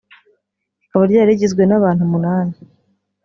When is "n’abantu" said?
1.65-2.01